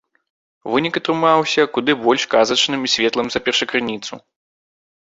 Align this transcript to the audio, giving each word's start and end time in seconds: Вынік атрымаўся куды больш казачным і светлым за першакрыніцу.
Вынік 0.75 0.97
атрымаўся 1.01 1.67
куды 1.75 1.91
больш 2.05 2.27
казачным 2.35 2.79
і 2.89 2.93
светлым 2.95 3.27
за 3.37 3.47
першакрыніцу. 3.51 4.13